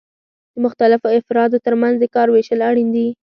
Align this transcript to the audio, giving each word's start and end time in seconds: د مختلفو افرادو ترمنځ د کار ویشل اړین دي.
د 0.53 0.55
مختلفو 0.65 1.07
افرادو 1.19 1.63
ترمنځ 1.65 1.95
د 1.99 2.05
کار 2.15 2.27
ویشل 2.31 2.59
اړین 2.69 2.89
دي. 2.95 3.07